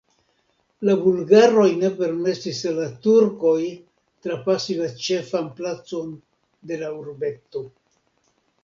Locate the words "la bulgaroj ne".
0.87-1.91